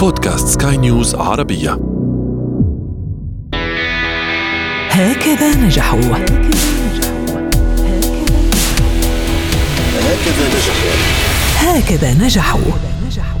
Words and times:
بودكاست 0.00 0.62
سكاي 0.62 0.76
نيوز 0.76 1.14
عربية. 1.14 1.70
هكذا 4.90 5.56
نجحوا. 5.56 6.00
هكذا 11.58 12.14
نجحوا. 12.14 12.60
هكذا 12.64 13.06
نجحوا 13.06 13.40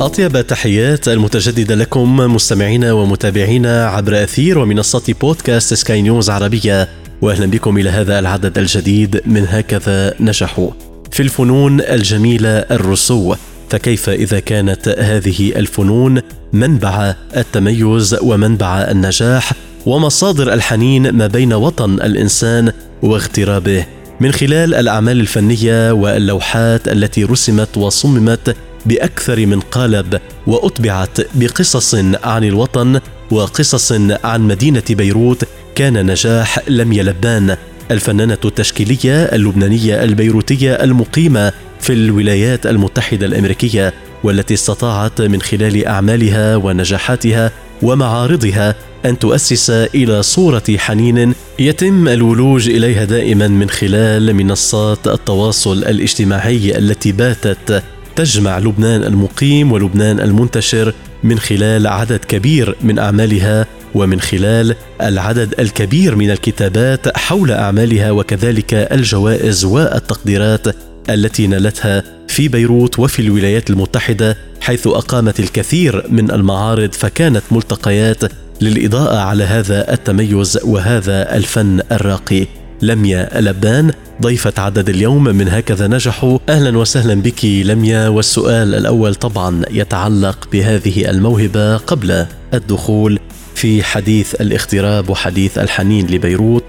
أطيب 0.00 0.46
تحيات 0.46 1.08
المتجددة 1.08 1.74
لكم 1.74 2.16
مستمعينا 2.16 2.92
ومتابعينا 2.92 3.86
عبر 3.86 4.22
أثير 4.22 4.58
ومنصات 4.58 5.10
بودكاست 5.10 5.74
سكاي 5.74 6.02
نيوز 6.02 6.30
عربية. 6.30 6.88
وأهلا 7.22 7.46
بكم 7.46 7.78
إلى 7.78 7.90
هذا 7.90 8.18
العدد 8.18 8.58
الجديد 8.58 9.22
من 9.26 9.46
هكذا 9.48 10.14
نجحوا. 10.20 10.70
في 11.10 11.22
الفنون 11.22 11.80
الجميلة 11.80 12.50
الرسو. 12.50 13.34
فكيف 13.70 14.08
إذا 14.08 14.40
كانت 14.40 14.88
هذه 14.88 15.52
الفنون 15.56 16.20
منبع 16.52 17.14
التميز 17.36 18.16
ومنبع 18.22 18.78
النجاح 18.78 19.52
ومصادر 19.86 20.52
الحنين 20.52 21.10
ما 21.10 21.26
بين 21.26 21.52
وطن 21.52 21.94
الإنسان 21.94 22.72
واغترابه. 23.02 23.86
من 24.20 24.32
خلال 24.32 24.74
الأعمال 24.74 25.20
الفنية 25.20 25.92
واللوحات 25.92 26.88
التي 26.88 27.24
رسمت 27.24 27.76
وصممت 27.76 28.56
بأكثر 28.86 29.46
من 29.46 29.60
قالب 29.60 30.20
واتبعت 30.46 31.18
بقصص 31.34 31.94
عن 32.24 32.44
الوطن 32.44 33.00
وقصص 33.30 33.92
عن 34.24 34.40
مدينة 34.40 34.82
بيروت 34.90 35.44
كان 35.74 36.06
نجاح 36.06 36.68
لم 36.68 36.92
يلبان. 36.92 37.56
الفنانة 37.90 38.38
التشكيلية 38.44 39.24
اللبنانية 39.24 40.02
البيروتية 40.02 40.72
المقيمة 40.72 41.52
في 41.80 41.92
الولايات 41.92 42.66
المتحدة 42.66 43.26
الأمريكية 43.26 43.94
والتي 44.24 44.54
استطاعت 44.54 45.20
من 45.20 45.42
خلال 45.42 45.86
أعمالها 45.86 46.56
ونجاحاتها 46.56 47.50
ومعارضها 47.82 48.74
أن 49.04 49.18
تؤسس 49.18 49.70
إلى 49.70 50.22
صورة 50.22 50.62
حنين 50.76 51.34
يتم 51.58 52.08
الولوج 52.08 52.68
إليها 52.68 53.04
دائما 53.04 53.48
من 53.48 53.70
خلال 53.70 54.34
منصات 54.34 55.08
التواصل 55.08 55.78
الاجتماعي 55.78 56.78
التي 56.78 57.12
باتت 57.12 57.82
تجمع 58.16 58.58
لبنان 58.58 59.02
المقيم 59.02 59.72
ولبنان 59.72 60.20
المنتشر 60.20 60.94
من 61.24 61.38
خلال 61.38 61.86
عدد 61.86 62.20
كبير 62.24 62.76
من 62.82 62.98
أعمالها 62.98 63.66
ومن 63.94 64.20
خلال 64.20 64.74
العدد 65.02 65.54
الكبير 65.60 66.16
من 66.16 66.30
الكتابات 66.30 67.18
حول 67.18 67.50
أعمالها 67.50 68.10
وكذلك 68.10 68.74
الجوائز 68.74 69.64
والتقديرات 69.64 70.66
التي 71.10 71.46
نالتها 71.46 72.02
في 72.28 72.48
بيروت 72.48 72.98
وفي 72.98 73.22
الولايات 73.22 73.70
المتحدة 73.70 74.36
حيث 74.60 74.86
أقامت 74.86 75.40
الكثير 75.40 76.04
من 76.08 76.30
المعارض 76.30 76.92
فكانت 76.92 77.42
ملتقيات 77.50 78.22
للإضاءة 78.60 79.18
على 79.18 79.44
هذا 79.44 79.92
التميز 79.92 80.58
وهذا 80.64 81.36
الفن 81.36 81.80
الراقي. 81.92 82.46
لميا 82.82 83.40
لبان 83.40 83.92
ضيفة 84.22 84.52
عدد 84.58 84.88
اليوم 84.88 85.24
من 85.24 85.48
هكذا 85.48 85.86
نجحوا. 85.86 86.38
أهلا 86.48 86.78
وسهلا 86.78 87.14
بك 87.14 87.44
لميا 87.44 88.08
والسؤال 88.08 88.74
الأول 88.74 89.14
طبعا 89.14 89.62
يتعلق 89.70 90.48
بهذه 90.52 91.10
الموهبة 91.10 91.76
قبل 91.76 92.26
الدخول 92.54 93.18
في 93.54 93.82
حديث 93.82 94.34
الاغتراب 94.34 95.10
وحديث 95.10 95.58
الحنين 95.58 96.06
لبيروت 96.06 96.64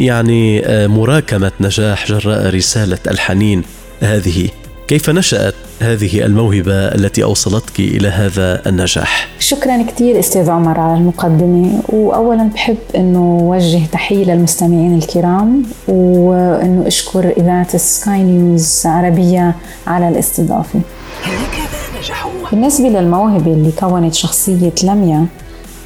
ويعني 0.00 0.62
مراكمة 0.88 1.52
نجاح 1.60 2.06
جراء 2.06 2.54
رسالة 2.54 2.98
الحنين 3.10 3.62
هذه. 4.00 4.48
كيف 4.88 5.10
نشأت 5.10 5.54
هذه 5.80 6.24
الموهبة 6.24 6.74
التي 6.74 7.24
أوصلتك 7.24 7.80
إلى 7.80 8.08
هذا 8.08 8.62
النجاح؟ 8.68 9.28
شكرا 9.38 9.82
كثير 9.82 10.18
أستاذ 10.18 10.50
عمر 10.50 10.80
على 10.80 10.98
المقدمة 10.98 11.82
وأولا 11.88 12.50
بحب 12.54 12.76
أنه 12.96 13.38
وجه 13.42 13.86
تحية 13.92 14.24
للمستمعين 14.24 14.98
الكرام 14.98 15.62
وأنه 15.88 16.86
أشكر 16.86 17.32
إذاعة 17.36 17.76
سكاي 17.76 18.22
نيوز 18.22 18.82
عربية 18.86 19.54
على 19.86 20.08
الاستضافة. 20.08 20.80
هكذا 21.22 21.98
نجحوا؟ 22.00 22.30
بالنسبة 22.52 22.88
للموهبة 22.88 23.52
اللي 23.52 23.72
كونت 23.80 24.14
شخصية 24.14 24.72
لميا 24.84 25.26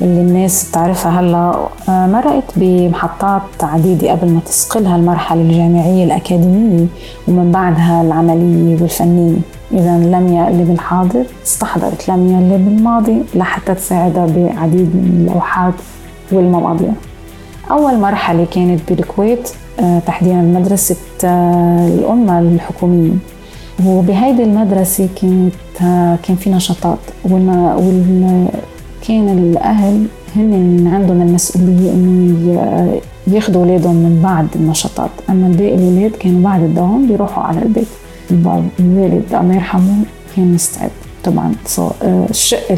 اللي 0.03 0.21
الناس 0.21 0.69
بتعرفها 0.71 1.21
هلا 1.21 1.55
آه، 1.89 2.07
مرقت 2.07 2.45
بمحطات 2.57 3.43
عديدة 3.63 4.11
قبل 4.11 4.29
ما 4.29 4.41
تسقلها 4.47 4.97
المرحلة 4.97 5.41
الجامعية 5.41 6.05
الأكاديمية 6.05 6.87
ومن 7.29 7.53
بعدها 7.53 8.03
العملية 8.03 8.83
والفنية. 8.83 9.37
إذا 9.73 9.99
لميا 9.99 10.49
اللي 10.49 10.65
بالحاضر 10.65 11.25
استحضرت 11.47 12.09
لميا 12.09 12.39
اللي 12.39 12.57
بالماضي 12.59 13.23
لحتى 13.35 13.75
تساعدها 13.75 14.27
بعديد 14.27 14.97
من 14.97 15.27
اللوحات 15.29 15.75
والمواضيع. 16.33 16.91
أول 17.71 17.99
مرحلة 17.99 18.47
كانت 18.51 18.81
بالكويت 18.93 19.51
آه، 19.81 19.99
تحديدا 19.99 20.37
مدرسة 20.37 20.97
آه، 21.25 21.89
الأمة 21.89 22.39
الحكومية. 22.39 23.13
وبهيدي 23.87 24.43
المدرسة 24.43 25.09
كانت 25.23 25.55
كان 26.23 26.37
في 26.37 26.51
نشاطات 26.51 26.99
كان 29.09 29.39
الأهل 29.39 30.07
هن 30.37 30.87
عندهم 30.93 31.23
المسؤولية 31.23 31.93
إنه 31.93 33.01
ياخذوا 33.27 33.63
أولادهم 33.63 33.95
من 33.97 34.21
بعد 34.23 34.47
النشاطات. 34.57 35.11
أما 35.31 35.49
باقي 35.49 35.75
الأولاد 35.75 36.11
كانوا 36.11 36.43
بعد 36.43 36.63
الدوام 36.63 37.07
بيروحوا 37.07 37.43
على 37.43 37.63
البيت. 37.63 37.87
الوالد 38.81 39.35
الله 39.35 39.55
يرحمه 39.55 39.97
كان 40.37 40.55
مستعد. 40.55 40.91
طبعا 41.25 41.53
آه، 41.79 42.27
الشق 42.31 42.73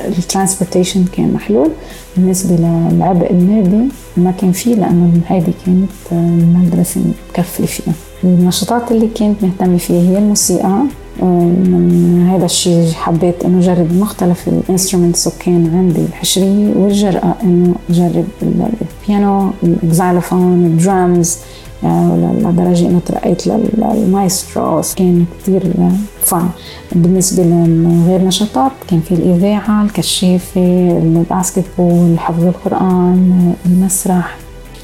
الترانسبورتيشن 0.00 1.04
كان 1.04 1.32
محلول. 1.32 1.68
بالنسبة 2.16 2.56
للعبء 2.56 3.30
المادي 3.30 3.88
ما 4.16 4.30
كان 4.30 4.52
فيه 4.52 4.74
لأنه 4.74 5.20
هيدي 5.26 5.52
كانت 5.66 5.90
آه، 6.12 6.14
المدرسة 6.14 7.00
مكفلة 7.30 7.66
فيها. 7.66 7.94
النشاطات 8.24 8.92
اللي 8.92 9.06
كنت 9.06 9.44
مهتمة 9.44 9.76
فيها 9.76 10.02
هي 10.10 10.18
الموسيقى 10.18 10.82
من 11.24 12.28
هذا 12.30 12.44
الشيء 12.44 12.92
حبيت 12.92 13.44
إنه 13.44 13.58
أجرب 13.58 13.92
مختلف 13.92 14.48
ال 14.48 14.54
instruments 14.54 15.26
وكان 15.26 15.70
عندي 15.74 16.00
الحشرية 16.00 16.74
والجرأة 16.76 17.34
إنه 17.42 17.74
أجرب 17.90 18.24
البيانو 18.42 19.50
ال 19.62 19.72
xylophone 19.72 20.66
ال 20.66 20.78
drums 20.78 21.38
لدرجة 21.82 22.86
إنه 22.86 23.00
ترقيت 23.06 23.46
للمايسترو. 23.46 24.82
كان 24.96 25.24
كثير 25.42 25.62
fun 26.22 26.48
بالنسبة 26.92 27.42
لغير 27.42 28.24
نشاطات 28.24 28.72
كان 28.88 29.00
في 29.00 29.14
الإذاعة 29.14 29.82
الكشافة 29.82 30.98
ال 31.02 31.64
basketball 31.78 32.18
حفظ 32.18 32.44
القرآن 32.44 33.54
المسرح 33.66 34.36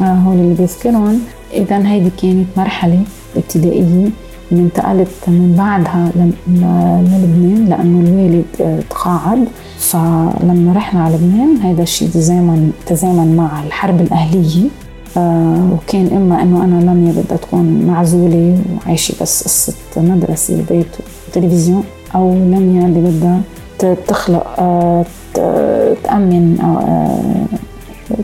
هول 0.02 0.36
اللي 0.36 0.54
بذكرهم 0.54 1.20
إذا 1.52 1.88
هيدي 1.88 2.10
كانت 2.22 2.46
مرحلة 2.56 3.00
ابتدائية 3.36 4.08
انتقلت 4.52 5.08
من 5.28 5.54
بعدها 5.58 6.10
للبنان 6.16 7.66
لأنه 7.68 8.00
الوالد 8.08 8.44
آه، 8.60 8.80
تقاعد. 8.90 9.44
فلما 9.78 10.72
رحنا 10.76 11.04
على 11.04 11.14
لبنان 11.16 11.56
هذا 11.56 11.82
الشيء 11.82 12.08
تزامن 12.08 12.70
تزامن 12.86 13.36
مع 13.36 13.62
الحرب 13.64 14.00
الأهلية. 14.00 14.68
آه، 15.16 15.68
وكان 15.72 16.06
إما 16.16 16.42
إنه 16.42 16.64
أنا 16.64 16.90
لميا 16.90 17.12
بدها 17.12 17.36
تكون 17.36 17.82
معزولة 17.86 18.58
وعايشة 18.76 19.14
بس 19.22 19.42
قصة 19.44 19.72
مدرسة 19.96 20.62
بيت 20.70 20.86
وتلفزيون 21.28 21.84
أو 22.14 22.34
لميا 22.34 22.86
اللي 22.86 23.00
بدها 23.10 23.40
تخلق 24.08 24.46
آه، 24.58 25.04
تأمن 26.04 26.58
آه، 26.60 27.46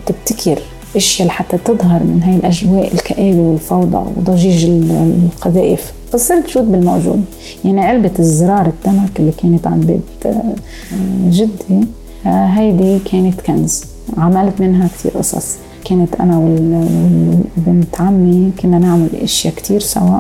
تبتكر 0.06 0.59
أشياء 0.97 1.28
لحتى 1.28 1.59
تظهر 1.59 2.00
من 2.03 2.22
هاي 2.25 2.36
الأجواء 2.36 2.94
الكآبة 2.94 3.38
والفوضى 3.41 3.97
وضجيج 4.16 4.64
ال- 4.64 5.19
القذائف. 5.34 5.92
فصرت 6.12 6.47
شوت 6.48 6.62
بالموجود 6.65 7.25
يعني 7.65 7.81
علبة 7.81 8.10
الزرار 8.19 8.66
التنك 8.66 9.21
اللي 9.21 9.33
كانت 9.33 9.66
عند 9.66 9.84
بيت 9.86 10.27
آه، 10.27 10.54
جدي 11.30 11.86
آه، 12.27 12.47
هيدي 12.47 12.98
كانت 12.98 13.41
كنز. 13.41 13.84
عملت 14.18 14.60
منها 14.60 14.89
كثير 14.89 15.12
قصص. 15.12 15.57
كانت 15.84 16.15
أنا 16.21 16.39
وال- 16.39 17.39
وبنت 17.59 18.01
عمي 18.01 18.51
كنا 18.62 18.78
نعمل 18.78 19.09
أشياء 19.22 19.54
كثير 19.54 19.80
سوا. 19.80 20.18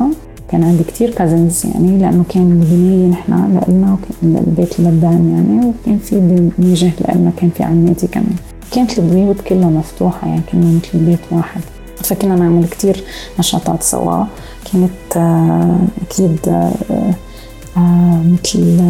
كان 0.50 0.64
عندي 0.64 0.84
كثير 0.84 1.10
كازنز 1.10 1.66
يعني 1.66 1.98
لأنه 1.98 2.24
كان 2.28 2.42
البناية 2.62 3.08
نحن 3.10 3.32
لإلنا 3.32 3.92
وكان 3.92 4.36
البيت 4.46 4.78
اللبان 4.80 5.30
يعني 5.34 5.66
وكان 5.66 5.98
في 5.98 6.16
بنيجة 6.58 6.90
لإلنا 7.00 7.30
كان 7.36 7.50
في 7.50 7.62
عماتي 7.62 8.06
كمان. 8.06 8.36
كانت 8.72 8.98
البيوت 8.98 9.40
كلها 9.40 9.68
مفتوحة 9.68 10.28
يعني 10.28 10.40
كنا 10.52 10.66
مثل 10.66 10.98
بيت 11.04 11.18
واحد. 11.30 11.60
فكنا 11.96 12.34
نعمل 12.36 12.66
كتير 12.66 13.04
نشاطات 13.38 13.82
سوا. 13.82 14.24
كانت 14.72 15.16
آه، 15.16 15.78
أكيد 16.02 16.38
آه، 16.48 16.72
آه، 17.76 18.22
مثل 18.24 18.80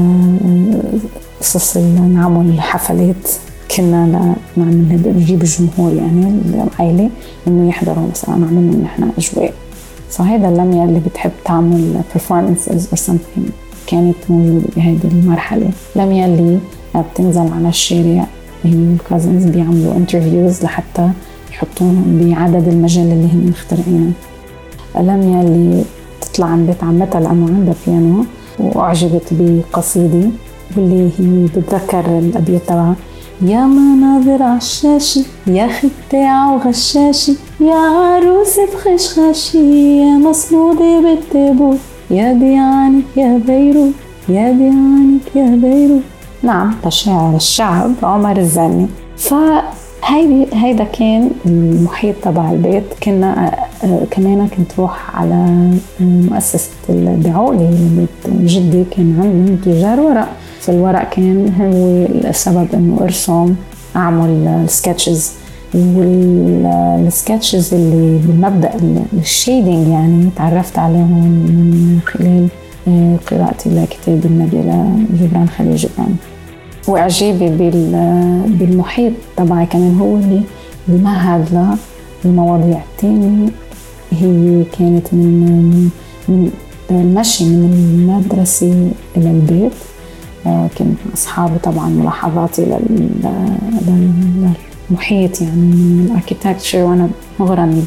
قصص 1.40 1.76
نعمل 1.76 2.60
حفلات 2.60 3.30
كنا 3.76 4.34
نعمل 4.56 5.14
نجيب 5.16 5.42
الجمهور 5.42 5.92
يعني 5.92 6.40
العائلة 6.54 7.10
إنه 7.48 7.68
يحضروا 7.68 8.08
مثلا 8.10 8.36
نعمل 8.36 8.54
لهم 8.54 8.82
نحن 8.82 9.10
أجواء. 9.18 9.54
فهذا 10.10 10.48
اللمية 10.48 10.84
اللي 10.84 11.00
بتحب 11.00 11.30
تعمل 11.44 12.00
performances 12.14 12.94
or 12.94 12.98
something 13.10 13.50
كانت 13.86 14.16
موجودة 14.28 14.66
بهيدي 14.76 15.08
المرحلة. 15.08 15.70
لميا 15.96 16.26
اللي 16.26 16.58
بتنزل 16.96 17.52
على 17.52 17.68
الشارع 17.68 18.26
هي 18.64 18.96
بيعملوا 19.50 19.96
انترفيوز 19.96 20.64
لحتى 20.64 21.10
يحطوهم 21.52 22.20
بعدد 22.22 22.68
المجال 22.68 23.12
اللي 23.12 23.28
هن 23.32 23.50
مخترعينه. 23.50 24.12
لميا 24.96 25.40
اللي 25.42 25.84
تطلع 26.20 26.46
عن 26.46 26.66
بيت 26.66 26.84
عمتها 26.84 27.20
لأنه 27.20 27.46
عندها 27.46 27.74
بيانو 27.86 28.24
وأعجبت 28.58 29.28
بقصيدة 29.30 30.28
واللي 30.76 31.10
هي 31.18 31.46
بتذكر 31.46 32.18
الأبيات 32.18 32.62
تبعها. 32.66 32.94
يا 33.42 33.60
مناظر 33.66 34.42
عشاشي 34.42 35.20
يا 35.46 35.68
ختاع 35.68 36.52
وغشاشي 36.52 37.32
يا 37.60 37.74
عروسة 37.74 38.66
خشخاشي 38.84 39.98
يا 40.00 40.18
مصمودة 40.18 41.00
بالتابوت 41.00 41.78
يا 42.10 42.32
ديانك 42.32 43.04
يا 43.16 43.40
بيروت 43.46 43.92
يا 44.28 44.52
ديانك 44.52 45.36
يا 45.36 45.56
بيروت. 45.56 46.02
نعم 46.42 46.74
لشاعر 46.86 47.36
الشعب 47.36 47.92
عمر 48.02 48.36
الزعني 48.36 48.88
فهيدي 50.10 50.46
هيدا 50.52 50.84
كان 50.84 51.30
المحيط 51.46 52.14
تبع 52.22 52.50
البيت. 52.50 52.84
كنا 53.02 53.46
آه، 53.46 53.86
آه، 53.86 54.04
كمان 54.10 54.48
كنت 54.48 54.72
روح 54.78 55.16
على 55.16 55.34
آه، 56.00 56.04
مؤسسة 56.04 56.70
الدعولي 56.88 57.68
اللي 57.68 57.88
بيت 57.96 58.34
جدي 58.50 58.84
كان 58.90 59.20
عندهم 59.20 59.56
تجار 59.56 60.00
ورق. 60.00 60.28
فالورق 60.60 61.10
كان 61.10 61.52
هو 61.60 62.06
السبب 62.28 62.68
إنه 62.74 62.98
إرسم 63.02 63.54
أعمل 63.96 64.48
ال 64.64 64.72
sketches 64.72 65.32
وال 65.74 66.14
sketches 66.14 67.74
اللي 67.74 68.18
بالمبدأ 68.26 68.70
الشيدنج 69.12 69.88
يعني 69.88 70.28
تعرفت 70.36 70.78
عليهم 70.78 71.28
من 71.28 71.98
خلال 72.06 72.48
قراءتي 73.30 73.70
لكتاب 73.70 74.24
النبي 74.24 74.56
لجبران 74.56 75.48
خليل 75.48 75.76
جبران. 75.76 76.16
واعجابي 76.90 77.48
بالمحيط 78.46 79.12
تبعي 79.36 79.66
كمان 79.66 79.98
هو 80.00 80.16
اللي 80.16 80.40
بمهد 80.88 81.76
للمواضيع 82.24 82.80
الثانية 82.92 83.48
هي 84.10 84.64
كانت 84.78 85.14
من 85.14 85.90
من 86.28 86.50
المشي 86.90 87.44
من 87.44 87.72
المدرسة 87.72 88.90
إلى 89.16 89.30
البيت. 89.30 89.72
آه، 90.46 90.68
كنت 90.78 90.98
أصحابي 91.14 91.58
طبعا 91.58 91.88
ملاحظاتي 91.88 92.66
للمحيط 94.90 95.40
يعني 95.40 95.56
من 95.56 96.06
الاركيتكتشر 96.10 96.78
وأنا 96.78 97.08
مغرمة 97.40 97.82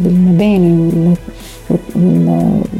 بالمباني 0.00 1.14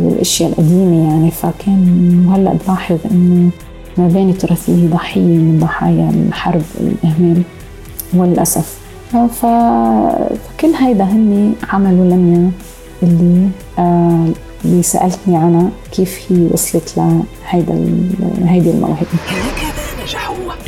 والأشياء 0.01 0.51
القديمة 0.51 1.09
يعني. 1.09 1.31
فكان 1.31 2.25
وهلأ 2.29 2.53
بلاحظ 2.67 2.99
إنه 3.11 3.51
مباني 3.99 4.33
تراثية 4.33 4.87
ضحية 4.89 5.21
من 5.21 5.59
ضحايا 5.61 6.11
الحرب 6.29 6.63
والإهمال 6.81 7.43
وللأسف. 8.15 8.79
فكل 9.13 10.69
هيدا 10.81 11.05
هني 11.05 11.53
عملوا 11.69 12.05
لميا 12.05 12.51
اللي 13.03 13.49
آه 13.79 14.27
اللي 14.65 14.83
سألتني 14.83 15.37
عنها 15.37 15.71
كيف 15.93 16.19
هي 16.29 16.47
وصلت 16.51 16.95
لهيدا 16.97 17.75
هيدي 18.45 18.71
الموهبة. 18.71 19.07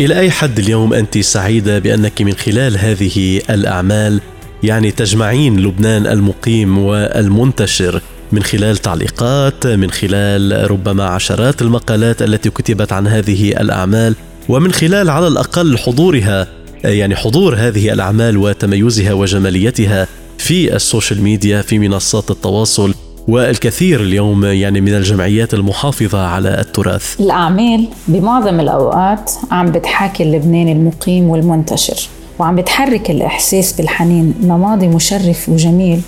إلى 0.00 0.18
أي 0.18 0.30
حد 0.30 0.58
اليوم 0.58 0.94
أنت 0.94 1.18
سعيدة 1.18 1.78
بأنك 1.78 2.22
من 2.22 2.32
خلال 2.32 2.78
هذه 2.78 3.40
الأعمال 3.50 4.20
يعني 4.62 4.90
تجمعين 4.90 5.60
لبنان 5.60 6.06
المقيم 6.06 6.78
والمنتشر 6.78 8.02
من 8.32 8.42
خلال 8.42 8.76
تعليقات 8.76 9.66
من 9.66 9.90
خلال 9.90 10.70
ربما 10.70 11.04
عشرات 11.04 11.62
المقالات 11.62 12.22
التي 12.22 12.50
كتبت 12.50 12.92
عن 12.92 13.06
هذه 13.06 13.48
الأعمال 13.48 14.14
ومن 14.48 14.72
خلال 14.72 15.10
على 15.10 15.28
الأقل 15.28 15.78
حضورها 15.78 16.46
يعني 16.84 17.16
حضور 17.16 17.54
هذه 17.54 17.92
الأعمال 17.92 18.36
وتميزها 18.36 19.12
وجماليتها 19.12 20.06
في 20.38 20.76
ال 20.76 20.83
social 20.83 21.22
media 21.22 21.62
في 21.62 21.78
منصات 21.78 22.30
التواصل 22.30 22.94
والكثير 23.28 24.00
اليوم 24.00 24.44
يعني 24.44 24.80
من 24.80 24.94
الجمعيات 24.94 25.54
المحافظة 25.54 26.26
على 26.26 26.60
التراث. 26.60 27.20
الأعمال 27.20 27.88
بمعظم 28.08 28.60
الأوقات 28.60 29.32
عم 29.50 29.72
بتحاكي 29.72 30.22
اللبناني 30.22 30.72
المقيم 30.72 31.24
والمنتشر 31.24 32.08
وعم 32.38 32.56
بتحرك 32.56 33.10
الإحساس 33.10 33.72
بالحنين 33.72 34.34
لماضي 34.42 34.88
مشرف 34.88 35.48
وجميل. 35.48 36.00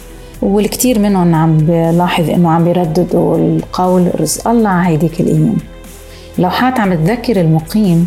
والكثير 0.42 0.98
منهم 0.98 1.34
عم 1.34 1.56
بلاحظ 1.56 2.30
إنه 2.30 2.50
عم 2.50 2.64
بيرددوا 2.64 3.36
القول 3.36 4.20
رزق 4.20 4.48
الله 4.48 4.70
على 4.70 4.88
هيديك 4.88 5.20
الأيام 5.20 5.56
لوحات 6.38 6.80
عم 6.80 6.94
تذكر 6.94 7.40
المقيم 7.40 8.06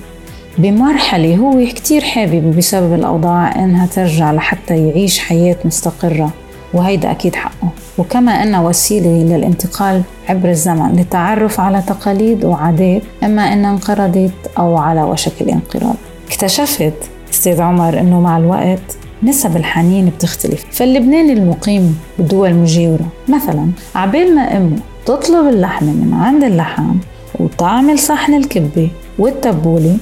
بمرحلة 0.57 1.35
هو 1.35 1.65
كتير 1.65 2.01
حابب 2.01 2.55
بسبب 2.57 2.93
الأوضاع 2.93 3.63
إنها 3.63 3.85
ترجع 3.85 4.31
لحتى 4.31 4.87
يعيش 4.87 5.19
حياة 5.19 5.55
مستقرة 5.65 6.29
وهيدا 6.73 7.11
أكيد 7.11 7.35
حقه. 7.35 7.69
وكما 7.97 8.31
أنها 8.43 8.61
وسيلة 8.61 9.35
للانتقال 9.35 10.01
عبر 10.29 10.49
الزمن 10.49 10.95
للتعرف 10.95 11.59
على 11.59 11.81
تقاليد 11.87 12.45
وعادات 12.45 13.01
إما 13.23 13.53
أنها 13.53 13.71
انقرضت 13.71 14.31
أو 14.57 14.77
على 14.77 15.03
وشك 15.03 15.41
الانقراض. 15.41 15.95
اكتشفت 16.27 16.93
أستاذ 17.33 17.61
عمر 17.61 17.99
إنه 17.99 18.19
مع 18.19 18.37
الوقت 18.37 18.97
نسب 19.23 19.57
الحنين 19.57 20.05
بتختلف. 20.09 20.65
فاللبناني 20.71 21.33
المقيم 21.33 21.97
بدول 22.19 22.53
مجاورة 22.53 23.05
مثلا 23.29 23.69
عبال 23.95 24.35
ما 24.35 24.57
أمه 24.57 24.77
تطلب 25.05 25.47
اللحمة 25.47 25.91
من 25.91 26.13
عند 26.13 26.43
اللحام 26.43 26.99
وتعمل 27.39 27.99
صحن 27.99 28.33
الكبة 28.33 28.89
والتبولة 29.19 29.97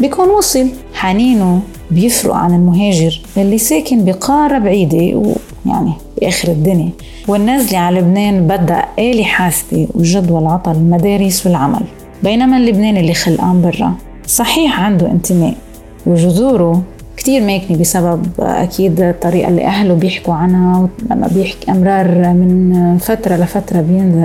بيكون 0.00 0.28
وصل 0.28 0.68
حنينه 0.94 1.60
بيفرق 1.90 2.34
عن 2.34 2.54
المهاجر 2.54 3.20
اللي 3.36 3.58
ساكن 3.58 4.04
بقارة 4.04 4.58
بعيدة 4.58 5.22
ويعني 5.66 5.92
بآخر 6.20 6.48
الدنيا. 6.48 6.90
والنازلة 7.28 7.78
على 7.78 8.00
لبنان 8.00 8.46
بدأ 8.46 8.84
آلي 8.98 9.24
حاسبة 9.24 9.88
وجدول 9.94 10.46
عطل 10.46 10.72
المدارس 10.72 11.46
والعمل. 11.46 11.82
بينما 12.22 12.56
اللبناني 12.56 13.00
اللي 13.00 13.14
خلقان 13.14 13.62
برا 13.62 13.94
صحيح 14.26 14.80
عنده 14.80 15.10
انتماء 15.10 15.54
وجذوره 16.06 16.82
كتير 17.22 17.42
ماكنة 17.42 17.78
بسبب 17.78 18.26
أكيد 18.38 19.00
الطريقة 19.00 19.48
اللي 19.48 19.66
أهله 19.66 19.94
بيحكوا 19.94 20.34
عنها 20.34 20.88
لما 21.10 21.28
بيحكي 21.34 21.70
أمرار 21.70 22.08
من 22.32 22.98
فترة 22.98 23.36
لفترة 23.36 23.80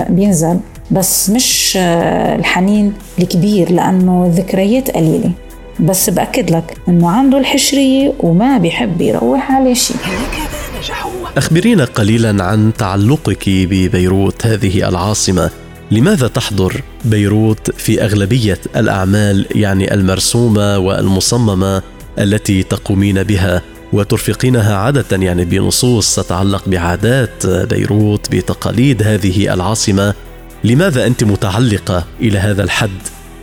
بينزل. 0.08 0.58
بس 0.90 1.30
مش 1.30 1.76
الحنين 1.76 2.92
الكبير 3.18 3.72
لأنه 3.72 4.26
الذكريات 4.26 4.90
قليلة. 4.90 5.30
بس 5.80 6.10
بأكد 6.10 6.50
لك 6.50 6.76
أنه 6.88 7.10
عنده 7.10 7.38
الحشرية 7.38 8.12
وما 8.20 8.58
بيحب 8.58 9.00
يروح 9.00 9.52
على 9.52 9.74
شيء 9.74 9.96
أخبرينا 11.36 11.84
قليلا 11.84 12.44
عن 12.44 12.72
تعلقك 12.78 13.44
ببيروت 13.48 14.46
هذه 14.46 14.88
العاصمة. 14.88 15.50
لماذا 15.90 16.28
تحضر 16.28 16.82
بيروت 17.04 17.70
في 17.70 18.04
أغلبية 18.04 18.58
الأعمال 18.76 19.46
يعني 19.54 19.94
المرسومة 19.94 20.78
والمصممة 20.78 21.82
التي 22.18 22.62
تقومين 22.62 23.22
بها 23.22 23.62
وترفقينها 23.92 24.76
عادة 24.76 25.16
يعني 25.16 25.44
بنصوص 25.44 26.14
تتعلق 26.16 26.68
بعادات 26.68 27.46
بيروت 27.46 28.30
بتقاليد 28.30 29.02
هذه 29.02 29.54
العاصمة. 29.54 30.14
لماذا 30.64 31.06
أنت 31.06 31.24
متعلقة 31.24 32.04
إلى 32.20 32.38
هذا 32.38 32.62
الحد؟ 32.62 32.90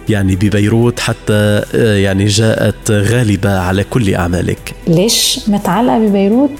يعني 0.10 0.36
ببيروت 0.36 1.00
حتى 1.00 1.62
يعني 1.76 2.26
جاءت 2.26 2.92
غالبة 2.92 3.60
على 3.60 3.84
كل 3.84 4.16
أعمالك. 4.16 4.76
ليش 4.88 5.40
متعلقة 5.48 6.00
ببيروت؟ 6.00 6.52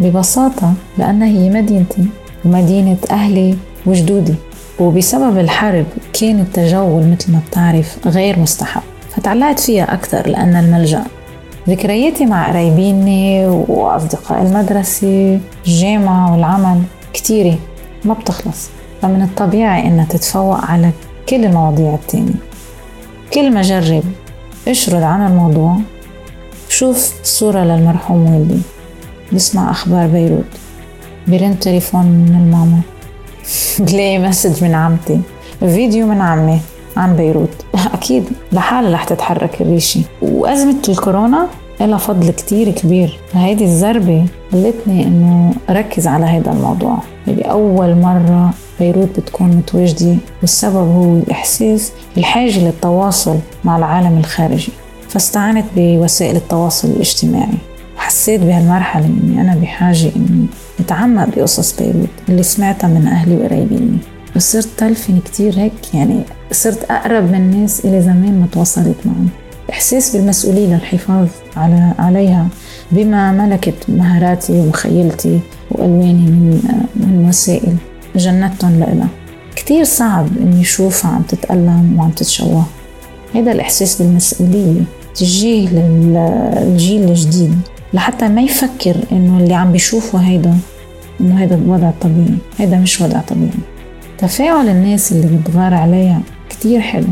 ببساطة 0.00 0.74
لأنها 0.98 1.28
هي 1.28 1.50
مدينتي 1.50 2.04
ومدينة 2.44 2.98
أهلي 3.10 3.56
وجدودي. 3.86 4.34
وبسبب 4.78 5.38
الحرب 5.38 5.86
كان 6.12 6.40
التجول 6.40 7.06
مثل 7.06 7.32
ما 7.32 7.40
بتعرف 7.48 7.96
غير 8.06 8.38
مستحب. 8.38 8.82
فتعلقت 9.16 9.60
فيها 9.60 9.94
أكثر 9.94 10.28
لأن 10.28 10.56
الملجأ 10.56 11.04
ذكرياتي 11.70 12.26
مع 12.26 12.48
قرايبيني 12.48 13.46
وأصدقاء 13.46 14.42
المدرسة 14.42 15.40
الجامعة 15.66 16.32
والعمل 16.32 16.82
كتيرة 17.12 17.58
ما 18.04 18.14
بتخلص. 18.14 18.70
فمن 19.02 19.22
الطبيعي 19.22 19.88
إنها 19.88 20.04
تتفوق 20.04 20.64
على 20.64 20.90
كل 21.28 21.44
المواضيع 21.44 21.94
التانية. 21.94 22.34
كل 23.32 23.54
ما 23.54 23.62
جرب 23.62 24.02
أشرد 24.68 25.02
عن 25.02 25.26
الموضوع 25.26 25.76
بشوف 26.68 27.14
صورة 27.22 27.64
للمرحوم 27.64 28.34
والدي. 28.34 28.60
بسمع 29.32 29.70
أخبار 29.70 30.06
بيروت. 30.06 30.52
برن 31.28 31.58
تليفون 31.58 32.06
من 32.06 32.36
الماما. 32.36 32.80
بلاقي 33.92 34.18
message 34.18 34.64
من 34.64 34.74
عمتي. 34.74 35.20
فيديو 35.60 36.06
من 36.06 36.20
عمي. 36.20 36.60
عن 36.96 37.16
بيروت. 37.16 37.64
أكيد. 37.94 38.24
لحالها 38.52 38.92
رح 38.92 39.04
تتحرك 39.04 39.60
الريشة. 39.60 40.00
وأزمة 40.22 40.82
الكورونا 40.88 41.46
لها 41.80 41.98
فضل 41.98 42.30
كتير 42.30 42.70
كبير. 42.70 43.18
هيدي 43.32 43.64
الزربة 43.64 44.26
خلتني 44.52 45.06
إنه 45.06 45.52
أركز 45.70 46.06
على 46.06 46.24
هذا 46.24 46.52
الموضوع. 46.52 46.98
هيدي 47.26 47.42
أول 47.42 47.94
مرة 47.94 48.50
بيروت 48.80 49.20
بتكون 49.20 49.48
متواجدة 49.48 50.16
والسبب 50.40 50.74
هو 50.76 51.16
الإحساس 51.16 51.92
بالحاجة 52.16 52.64
للتواصل 52.64 53.36
مع 53.64 53.76
العالم 53.76 54.18
الخارجي. 54.18 54.72
فاستعنت 55.08 55.64
بوسائل 55.76 56.36
التواصل 56.36 56.88
الاجتماعي. 56.88 57.58
حسيت 57.96 58.40
بهالمرحلة 58.40 59.06
إني 59.06 59.40
أنا 59.40 59.56
بحاجة 59.62 60.10
إني 60.16 60.46
أتعمق 60.80 61.28
بقصص 61.36 61.80
بيروت 61.80 62.08
اللي 62.28 62.42
سمعتها 62.42 62.88
من 62.88 63.06
أهلي 63.06 63.36
وقرايبيني 63.36 63.98
وصرت 64.40 64.68
تلفن 64.76 65.20
كتير 65.24 65.58
هيك 65.58 65.94
يعني 65.94 66.20
صرت 66.52 66.84
أقرب 66.90 67.24
من 67.24 67.34
الناس 67.34 67.84
اللي 67.84 68.02
زمان 68.02 68.40
ما 68.40 68.46
تواصلت 68.52 68.96
معهم. 69.04 69.28
إحساس 69.70 70.16
بالمسؤولية 70.16 70.66
للحفاظ 70.74 71.28
على 71.56 71.94
عليها 71.98 72.48
بما 72.92 73.32
ملكت 73.32 73.74
مهاراتي 73.88 74.52
ومخيلتي 74.52 75.40
وألواني 75.70 76.12
من 76.12 76.60
من 76.96 77.26
وسائل 77.28 77.76
جنتهم 78.16 78.80
لإلها. 78.80 79.08
كتير 79.56 79.84
صعب 79.84 80.26
إني 80.40 80.60
أشوفها 80.60 81.10
عم 81.10 81.22
تتألم 81.22 81.96
وعم 81.98 82.10
تتشوه. 82.10 82.64
هذا 83.34 83.52
الإحساس 83.52 84.02
بالمسؤولية 84.02 84.80
تجيه 85.14 85.68
للجيل 85.68 87.08
الجديد 87.08 87.58
لحتى 87.94 88.28
ما 88.28 88.42
يفكر 88.42 88.96
إنه 89.12 89.38
اللي 89.38 89.54
عم 89.54 89.72
بيشوفه 89.72 90.18
هيدا 90.18 90.56
إنه 91.20 91.40
هيدا 91.40 91.60
وضع 91.66 91.90
طبيعي. 92.00 92.38
هيدا 92.58 92.76
مش 92.76 93.00
وضع 93.00 93.20
طبيعي. 93.20 93.79
تفاعل 94.20 94.68
الناس 94.68 95.12
اللي 95.12 95.36
بتغار 95.36 95.74
عليها 95.74 96.20
كتير 96.50 96.80
حلو. 96.80 97.06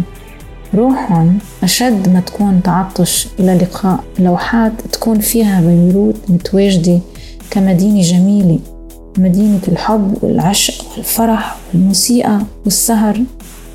روحهم 0.75 1.39
أشد 1.63 2.09
ما 2.09 2.21
تكون 2.21 2.63
تعطش 2.63 3.29
إلى 3.41 3.55
لقاء 3.55 4.05
لوحات 4.19 4.73
تكون 4.93 5.21
فيها 5.21 5.61
بيروت 5.61 6.17
متواجدة 6.29 7.01
كمدينة 7.51 8.01
جميلة. 8.01 8.59
مدينة 9.19 9.61
الحب 9.69 10.15
والعشق 10.23 10.85
والفرح 10.97 11.57
والموسيقى 11.75 12.39
والسهر 12.65 13.21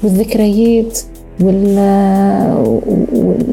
والذكريات 0.03 0.99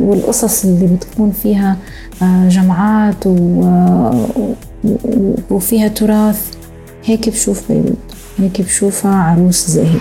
والقصص 0.00 0.64
اللي 0.64 0.86
بتكون 0.86 1.30
فيها 1.42 1.76
آه، 2.22 2.48
جمعات 2.48 3.26
وفيها 5.50 5.88
تراث. 5.88 6.54
هيك 7.04 7.28
بشوف 7.28 7.72
بيروت. 7.72 8.09
هيك 8.40 8.60
بشوفها 8.60 9.14
عروس 9.14 9.66
زاهية 9.66 9.98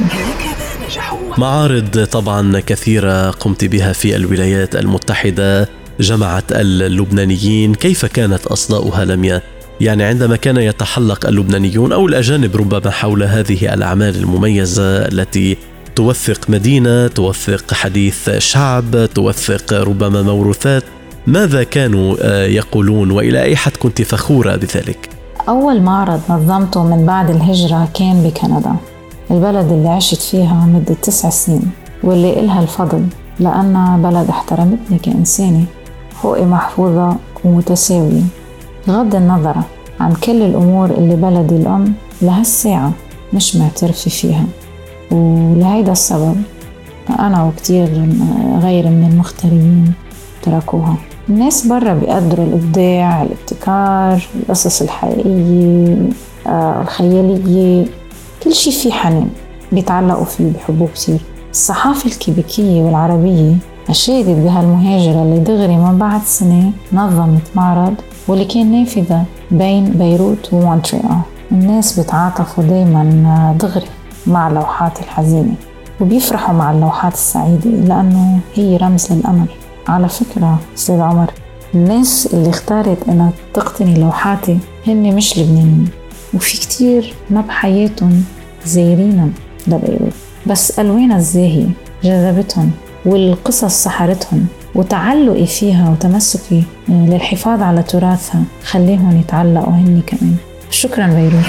معارض 1.37 2.05
طبعا 2.05 2.59
كثيرة 2.59 3.29
قمت 3.31 3.65
بها 3.65 3.93
في 3.93 4.15
الولايات 4.15 4.75
المتحدة 4.75 5.69
جمعت 5.99 6.51
اللبنانيين. 6.51 7.75
كيف 7.75 8.05
كانت 8.05 8.45
أصداؤها 8.45 9.05
لميا 9.05 9.41
يعني 9.81 10.03
عندما 10.03 10.35
كان 10.35 10.57
يتحلق 10.57 11.25
اللبنانيون 11.25 11.91
أو 11.91 12.07
الأجانب 12.07 12.55
ربما 12.55 12.91
حول 12.91 13.23
هذه 13.23 13.73
الأعمال 13.73 14.15
المميزة 14.15 14.97
التي 14.97 15.57
توثق 15.95 16.49
مدينة 16.49 17.07
توثق 17.07 17.73
حديث 17.73 18.29
شعب 18.29 19.09
توثق 19.15 19.73
ربما 19.73 20.21
موروثات 20.21 20.83
ماذا 21.27 21.63
كانوا 21.63 22.15
آه، 22.21 22.45
يقولون؟ 22.45 23.11
وإلى 23.11 23.41
أي 23.41 23.55
حد 23.55 23.71
كنت 23.77 24.01
فخورة 24.01 24.55
بذلك؟ 24.55 25.18
أول 25.49 25.81
معرض 25.81 26.19
نظمته 26.29 26.83
من 26.83 27.05
بعد 27.05 27.29
الهجرة 27.29 27.87
كان 27.93 28.23
بكندا 28.23 28.75
البلد 29.31 29.71
اللي 29.71 29.89
عشت 29.89 30.21
فيها 30.21 30.65
مدة 30.65 30.93
تسع 30.93 31.29
سنين 31.29 31.71
واللي 32.03 32.39
إلها 32.39 32.61
الفضل 32.61 33.05
لأنها 33.39 33.97
بلد 33.97 34.29
احترمتني 34.29 34.97
كإنسانة 34.97 35.65
حقوقي 36.15 36.45
محفوظة 36.45 37.15
ومتساوية. 37.45 38.21
بغض 38.87 39.15
النظر 39.15 39.55
عن 39.99 40.13
كل 40.13 40.41
الأمور 40.41 40.89
اللي 40.89 41.15
بلدي 41.15 41.55
الأم 41.55 41.93
لهالساعة 42.21 42.91
مش 43.33 43.55
معترفة 43.55 44.11
فيها. 44.11 44.45
ولهيدا 45.11 45.91
السبب 45.91 46.35
أنا 47.19 47.43
وكتير 47.43 47.85
غير 48.61 48.87
من 48.87 49.09
المغتربين 49.11 49.93
تركوها. 50.41 50.95
الناس 51.29 51.67
برا 51.67 51.93
بيقدروا 51.93 52.45
الإبداع 52.45 53.21
الابتكار 53.21 54.27
القصص 54.35 54.81
الحقيقية 54.81 55.95
آه، 56.47 56.81
الخيالية 56.81 57.85
كل 58.43 58.53
شي 58.53 58.71
فيه 58.71 58.91
حنين 58.91 59.29
بيتعلقوا 59.71 60.25
فيه 60.25 60.51
بحبوه 60.51 60.87
كتير. 60.95 61.19
الصحافة 61.51 62.05
الكيبيكية 62.09 62.81
والعربية 62.81 63.55
أشادت 63.89 64.27
بهالمهاجرة 64.29 65.23
اللي 65.23 65.39
دغري 65.39 65.77
من 65.77 65.97
بعد 65.97 66.21
سنة 66.25 66.71
نظمت 66.93 67.41
معرض 67.55 67.93
واللي 68.27 68.45
كان 68.45 68.71
نافذة 68.71 69.23
بين 69.51 69.89
بيروت 69.89 70.53
ومونتريال. 70.53 71.19
الناس 71.51 71.99
بتعاطفوا 71.99 72.63
دايما 72.63 73.55
دغري 73.59 73.87
مع 74.27 74.47
اللوحات 74.47 74.99
الحزينة 74.99 75.53
وبيفرحوا 76.01 76.55
مع 76.55 76.71
اللوحات 76.71 77.13
السعيدة 77.13 77.69
لأنه 77.69 78.39
هي 78.55 78.77
رمز 78.77 79.11
للأمل. 79.11 79.47
على 79.89 80.09
فكرة 80.09 80.59
أستاذ 80.77 80.99
عمر 80.99 81.31
الناس 81.75 82.29
اللي 82.33 82.49
اختارت 82.49 82.97
إنها 83.09 83.31
تقتني 83.53 83.99
لوحاتي 83.99 84.57
هن 84.87 85.15
مش 85.15 85.37
لبنانيين 85.37 85.89
وفي 86.33 86.57
كتير 86.57 87.13
ما 87.29 87.41
بحياتهم 87.41 88.23
زايرين 88.65 89.33
لبيروت. 89.67 90.13
بس 90.45 90.79
ألوانها 90.79 91.17
الزاهية 91.17 91.69
جذبتهم 92.03 92.71
والقصص 93.05 93.83
سحرتهم 93.83 94.45
وتعلقي 94.75 95.45
فيها 95.45 95.89
وتمسكي 95.89 96.63
للحفاظ 96.89 97.61
على 97.61 97.83
تراثها 97.83 98.43
خليهم 98.65 99.19
يتعلقوا 99.19 99.73
هني 99.73 100.01
كمان. 100.01 100.35
شكرا 100.69 101.07
بيروت. 101.07 101.45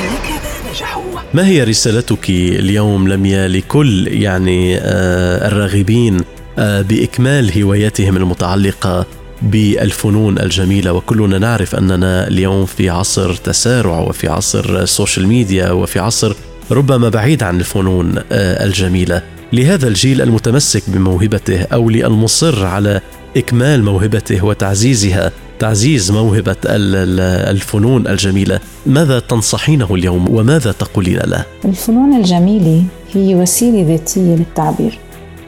ما 1.34 1.46
هي 1.46 1.64
رسالتك 1.64 2.30
اليوم 2.30 3.08
لميا 3.08 3.48
لكل 3.48 4.08
يعني 4.08 4.78
آه 4.78 5.48
الراغبين 5.48 6.16
آه 6.16 6.39
بإكمال 6.60 7.62
هواياتهم 7.62 8.16
المتعلقة 8.16 9.06
بالفنون 9.42 10.38
الجميلة. 10.38 10.92
وكلنا 10.92 11.38
نعرف 11.38 11.74
أننا 11.74 12.28
اليوم 12.28 12.66
في 12.66 12.90
عصر 12.90 13.34
تسارع 13.34 13.98
وفي 13.98 14.28
عصر 14.28 14.84
social 14.84 15.26
media 15.26 15.70
وفي 15.70 15.98
عصر 15.98 16.34
ربما 16.70 17.08
بعيد 17.08 17.42
عن 17.42 17.60
الفنون 17.60 18.18
آه 18.32 18.64
الجميلة. 18.64 19.22
لهذا 19.52 19.88
الجيل 19.88 20.22
المتمسك 20.22 20.82
بموهبته 20.88 21.62
أو 21.62 21.90
للمصر 21.90 22.66
على 22.66 23.00
إكمال 23.36 23.84
موهبته 23.84 24.44
وتعزيزها 24.44 25.32
تعزيز 25.58 26.10
موهبة 26.10 26.56
الفنون 26.64 28.06
الجميلة 28.06 28.60
ماذا 28.86 29.18
تنصحينه 29.18 29.94
اليوم؟ 29.94 30.34
وماذا 30.34 30.72
تقولين 30.72 31.20
له؟ 31.24 31.44
الفنون 31.64 32.16
الجميلة 32.16 32.84
هي 33.12 33.34
وسيلة 33.34 33.88
ذاتية 33.88 34.20
للتعبير. 34.36 34.98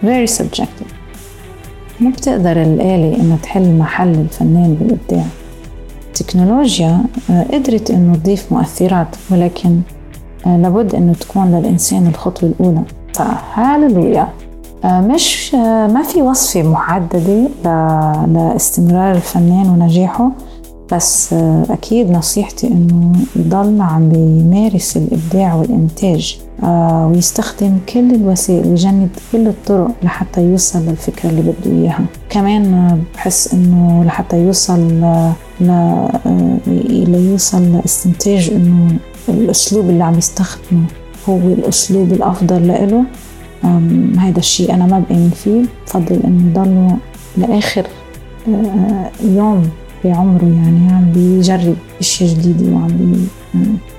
Very 0.04 0.28
subjective. 0.38 0.91
ما 2.02 2.11
بتقدر 2.11 2.62
الآلة 2.62 3.16
إنها 3.21 3.37
تحل 3.37 3.78
محل 3.78 4.14
الفنان 4.14 4.75
بالإبداع. 4.75 5.25
التكنولوجيا 6.09 7.04
آه، 7.30 7.47
قدرت 7.52 7.90
إنه 7.90 8.14
تضيف 8.16 8.52
مؤثرات 8.52 9.16
ولكن 9.30 9.80
آه، 10.47 10.56
لابد 10.56 10.94
إنه 10.94 11.12
تكون 11.12 11.54
للإنسان 11.54 12.06
الخطوة 12.06 12.50
الأولى. 12.50 12.82
فهاللويا. 13.14 14.28
آه، 14.85 15.00
مش 15.00 15.54
ما 15.54 16.02
في 16.02 16.23
وصفة 16.23 16.62
محددة 16.62 17.49
لاستمرار 18.26 19.14
الفنان 19.14 19.68
ونجاحه 19.68 20.30
بس 20.92 21.32
أكيد 21.71 22.11
نصيحتي 22.11 22.66
إنه 22.66 23.12
يضل 23.37 23.80
عم 23.80 24.09
بيمارس 24.09 24.97
الإبداع 24.97 25.54
والإنتاج. 25.54 26.38
ويستخدم 26.62 27.78
كل 27.88 28.14
الوسائل 28.14 28.66
ويجند 28.69 29.09
كل 29.33 29.47
الطرق 29.49 29.90
لحتى 30.02 30.40
يوصل 30.40 30.87
للفكرة 30.87 31.31
اللي 31.31 31.42
بده 31.42 31.71
إياها. 31.71 32.04
كمان 32.31 32.99
بحس 33.14 33.54
إنه 33.54 34.04
لحتى 34.04 34.38
يوصل 34.47 34.81
ل... 35.61 36.09
ليوصل 37.11 37.73
لاستنتاج 37.73 38.50
إنه 38.50 38.97
الأسلوب 39.28 39.90
اللي 39.90 40.04
عم 40.04 40.19
يستخدمه 40.19 40.85
هو 41.28 41.37
الأسلوب 41.37 42.12
الأفضل 42.12 42.66
لإله. 42.66 43.04
هذا 44.19 44.38
الشيء 44.38 44.75
أنا 44.75 44.87
ما 44.87 44.99
بآمن 44.99 45.31
فيه. 45.31 45.62
بفضل 45.87 46.21
إنه 46.25 46.50
يضلوا 46.50 46.97
لآخر 47.37 47.87
آه، 48.49 49.11
يوم 49.25 49.69
بعمره 50.04 50.45
يعني 50.45 50.92
عم 50.92 51.12
بيجرب 51.12 51.76
إشياء 52.00 52.31
جديدة 52.35 52.73
وعم 52.75 52.88
بي 52.88 53.26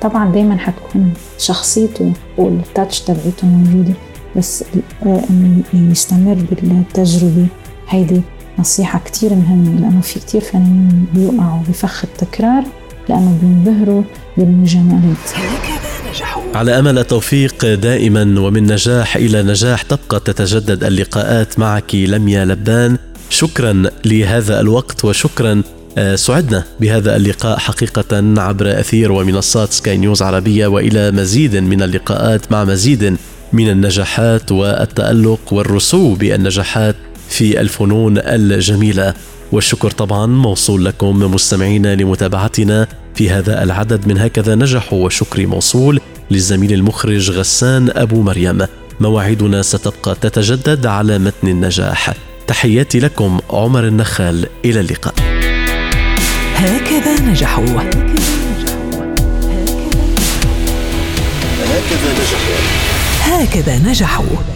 طبعا 0.01 0.31
دايما 0.31 0.57
حتكون 0.57 1.13
شخصيته 1.37 2.13
والتاتش 2.37 2.99
تبعيته 2.99 3.47
موجودة 3.47 3.93
بس 4.35 4.63
انه 5.05 5.63
يستمر 5.73 6.37
بالتجربة. 6.51 7.47
هيدي 7.89 8.21
نصيحة 8.59 8.99
كتير 9.05 9.33
مهمة 9.35 9.79
لأنه 9.79 10.01
في 10.01 10.19
كتير 10.19 10.41
فنانين 10.41 11.05
بيوقعوا 11.13 11.61
بفخ 11.69 12.03
التكرار 12.03 12.63
لأنه 13.09 13.37
بينبهروا 13.41 14.03
بالمجاملات. 14.37 15.17
على 16.55 16.79
أمل 16.79 16.97
التوفيق 16.99 17.73
دائما 17.73 18.21
ومن 18.39 18.71
نجاح 18.71 19.15
إلى 19.15 19.43
نجاح 19.43 19.81
تبقى 19.81 20.19
تتجدد 20.19 20.83
اللقاءات 20.83 21.59
معك 21.59 21.95
لميا 21.95 22.45
لبان 22.45 22.97
شكرا 23.29 23.83
لهذا 24.05 24.59
الوقت 24.59 25.05
وشكرا 25.05 25.61
سعدنا 26.15 26.63
بهذا 26.79 27.15
اللقاء 27.15 27.59
حقيقة 27.59 28.41
عبر 28.41 28.79
أثير 28.79 29.11
ومنصات 29.11 29.71
سكاي 29.71 29.97
نيوز 29.97 30.21
عربية 30.21 30.67
وإلى 30.67 31.11
مزيد 31.11 31.55
من 31.55 31.81
اللقاءات 31.81 32.51
مع 32.51 32.63
مزيد 32.63 33.17
من 33.53 33.69
النجاحات 33.69 34.51
والتألق 34.51 35.53
والرسوب 35.53 36.19
بالنجاحات 36.19 36.95
في 37.29 37.61
الفنون 37.61 38.17
الجميلة. 38.17 39.13
والشكر 39.51 39.91
طبعا 39.91 40.25
موصول 40.25 40.85
لكم 40.85 41.19
مستمعين 41.33 41.93
لمتابعتنا 41.93 42.87
في 43.15 43.29
هذا 43.29 43.63
العدد. 43.63 44.07
من 44.07 44.17
هكذا 44.17 44.55
نجحوا 44.55 45.05
وشكري 45.05 45.45
موصول 45.45 45.99
للزميل 46.31 46.73
المخرج 46.73 47.31
غسان 47.31 47.89
أبو 47.95 48.21
مريم. 48.21 48.65
مواعيدنا 48.99 49.61
ستبقى 49.61 50.15
تتجدد 50.21 50.85
على 50.85 51.19
متن 51.19 51.47
النجاح. 51.47 52.13
تحياتي 52.47 52.99
لكم 52.99 53.39
عمر 53.49 53.87
النخال. 53.87 54.45
إلى 54.65 54.79
اللقاء. 54.79 55.13
هكذا 56.55 57.19
نجحوا. 57.21 57.65
هكذا 61.63 62.11
نجحوا. 62.13 62.57
هكذا 63.21 63.77
نجحوا. 63.77 64.52